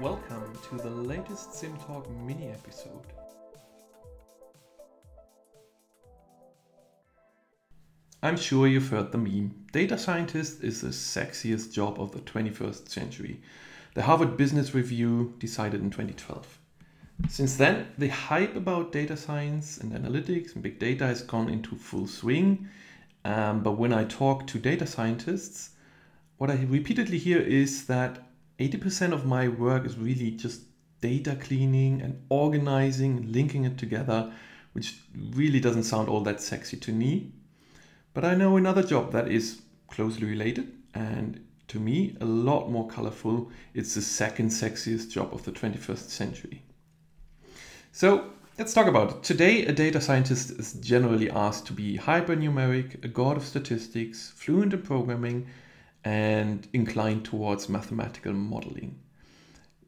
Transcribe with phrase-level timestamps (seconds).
[0.00, 3.06] Welcome to the latest SimTalk mini episode.
[8.20, 9.54] I'm sure you've heard the meme.
[9.70, 13.40] Data scientist is the sexiest job of the 21st century.
[13.94, 16.58] The Harvard Business Review decided in 2012.
[17.28, 21.76] Since then, the hype about data science and analytics and big data has gone into
[21.76, 22.68] full swing.
[23.24, 25.70] Um, but when I talk to data scientists,
[26.38, 28.18] what I repeatedly hear is that
[28.58, 30.62] 80% of my work is really just
[31.00, 34.32] data cleaning and organizing, linking it together,
[34.72, 35.00] which
[35.32, 37.32] really doesn't sound all that sexy to me.
[38.12, 42.86] But I know another job that is closely related and to me a lot more
[42.88, 43.50] colorful.
[43.74, 46.62] It's the second sexiest job of the 21st century.
[47.92, 49.22] So let's talk about it.
[49.22, 54.72] Today, a data scientist is generally asked to be hypernumeric, a god of statistics, fluent
[54.72, 55.46] in programming,
[56.04, 58.98] and inclined towards mathematical modeling.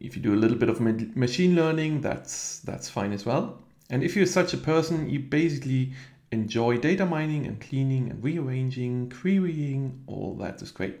[0.00, 3.60] If you do a little bit of machine learning, that's that's fine as well.
[3.90, 5.92] And if you're such a person, you basically
[6.30, 11.00] enjoy data mining and cleaning and rearranging, querying, all that is great.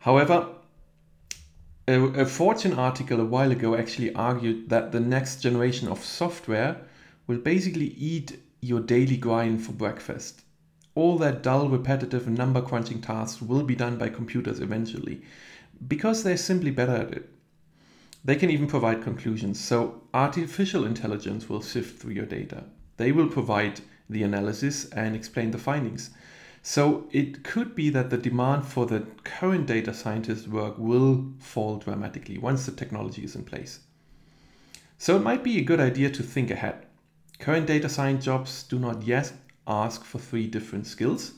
[0.00, 0.48] However,
[1.86, 6.80] a, a Fortune article a while ago actually argued that the next generation of software
[7.26, 10.42] will basically eat your daily grind for breakfast
[10.94, 15.22] all that dull, repetitive, number crunching tasks will be done by computers eventually
[15.88, 17.28] because they're simply better at it.
[18.24, 19.58] They can even provide conclusions.
[19.58, 22.64] So, artificial intelligence will sift through your data.
[22.96, 26.10] They will provide the analysis and explain the findings.
[26.62, 31.78] So, it could be that the demand for the current data scientist work will fall
[31.78, 33.80] dramatically once the technology is in place.
[34.98, 36.86] So, it might be a good idea to think ahead.
[37.40, 39.32] Current data science jobs do not yet
[39.66, 41.32] ask for three different skills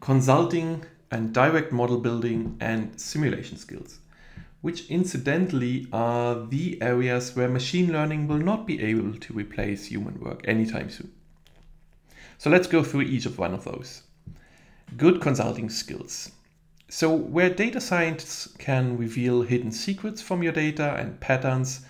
[0.00, 4.00] consulting and direct model building and simulation skills,
[4.60, 10.18] which incidentally are the areas where machine learning will not be able to replace human
[10.18, 11.12] work anytime soon.
[12.38, 14.02] So let's go through each of one of those.
[14.96, 16.32] Good consulting skills.
[16.88, 21.86] So, where data scientists can reveal hidden secrets from your data and patterns,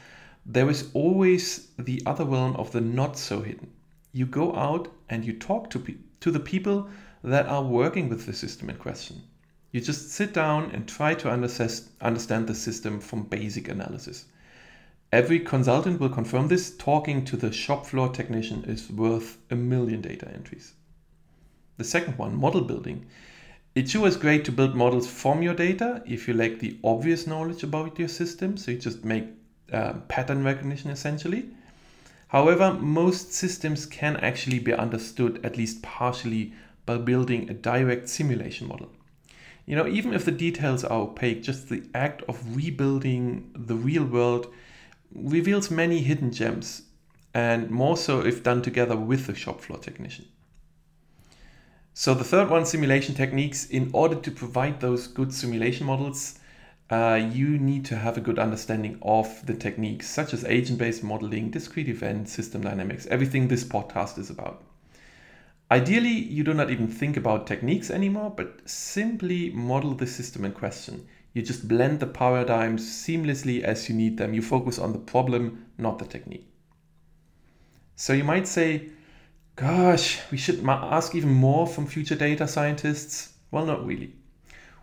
[0.47, 3.73] there is always the other realm of the not so hidden
[4.13, 6.89] you go out and you talk to, pe- to the people
[7.25, 9.23] that are working with the system in question.
[9.71, 14.27] You just sit down and try to understand the system from basic analysis.
[15.11, 16.77] Every consultant will confirm this.
[16.77, 20.75] Talking to the shop floor technician is worth a million data entries.
[21.79, 23.07] The second one, model building.
[23.75, 27.27] It sure is great to build models from your data if you lack the obvious
[27.27, 28.59] knowledge about your system.
[28.59, 29.25] So you just make
[29.73, 31.49] uh, pattern recognition essentially.
[32.33, 36.55] However, most systems can actually be understood at least partially
[36.87, 38.91] by building a direct simulation model.
[39.67, 44.05] You know, even if the details are opaque, just the act of rebuilding the real
[44.05, 44.47] world
[45.15, 46.85] reveals many hidden gems,
[47.35, 50.25] and more so if done together with the shop floor technician.
[51.93, 53.67] So, the third one simulation techniques.
[53.67, 56.39] In order to provide those good simulation models,
[56.93, 61.03] uh, you need to have a good understanding of the techniques such as agent based
[61.03, 64.63] modeling, discrete events, system dynamics, everything this podcast is about.
[65.71, 70.53] Ideally, you do not even think about techniques anymore, but simply model the system in
[70.53, 71.07] question.
[71.33, 74.35] You just blend the paradigms seamlessly as you need them.
[74.35, 76.47] You focus on the problem, not the technique.
[77.97, 78.91] So you might say,
[79.57, 83.33] gosh, we should ask even more from future data scientists.
[83.51, 84.13] Well, not really.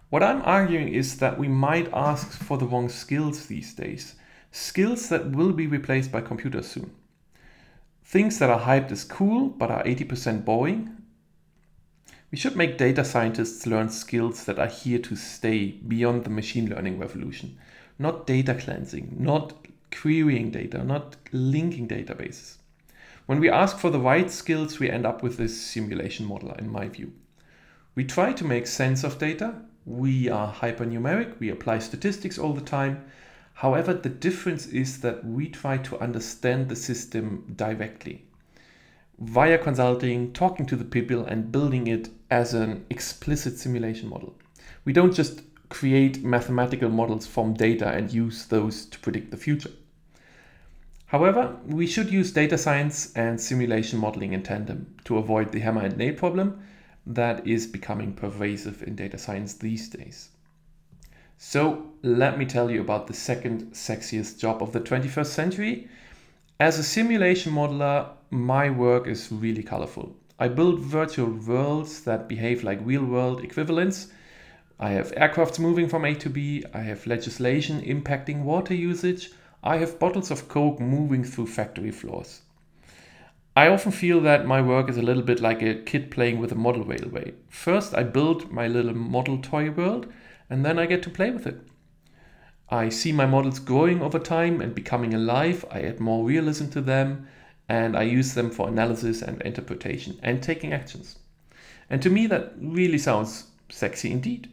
[0.10, 4.16] What I'm arguing is that we might ask for the wrong skills these days,
[4.52, 6.96] skills that will be replaced by computers soon.
[8.04, 10.98] Things that are hyped as cool but are 80% boring.
[12.32, 16.70] We should make data scientists learn skills that are here to stay beyond the machine
[16.72, 17.60] learning revolution.
[18.00, 19.54] Not data cleansing, not
[19.92, 22.58] querying data, not linking databases.
[23.28, 26.68] When we ask for the right skills, we end up with this simulation model, in
[26.68, 27.14] my view.
[28.00, 29.56] We try to make sense of data,
[29.86, 33.04] we are hypernumeric, we apply statistics all the time.
[33.56, 38.24] However, the difference is that we try to understand the system directly
[39.20, 44.34] via consulting, talking to the people, and building it as an explicit simulation model.
[44.86, 49.72] We don't just create mathematical models from data and use those to predict the future.
[51.08, 55.82] However, we should use data science and simulation modeling in tandem to avoid the hammer
[55.82, 56.64] and nail problem
[57.06, 60.30] that is becoming pervasive in data science these days.
[61.38, 65.88] So, let me tell you about the second sexiest job of the 21st century.
[66.60, 70.16] As a simulation modeler, my work is really colorful.
[70.38, 74.08] I build virtual worlds that behave like real world equivalents
[74.82, 79.30] I have aircrafts moving from A to B, I have legislation impacting water usage,
[79.62, 82.44] I have bottles of Coke moving through factory floors.
[83.56, 86.52] I often feel that my work is a little bit like a kid playing with
[86.52, 87.34] a model railway.
[87.50, 90.08] First, I build my little model toy world,
[90.50, 91.60] and then I get to play with it.
[92.70, 96.82] I see my models growing over time and becoming alive, I add more realism to
[96.82, 97.28] them,
[97.68, 101.18] and I use them for analysis and interpretation and taking actions.
[101.90, 104.50] And to me, that really sounds sexy indeed.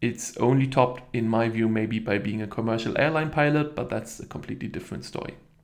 [0.00, 4.18] It's only topped, in my view, maybe by being a commercial airline pilot, but that's
[4.18, 5.34] a completely different story.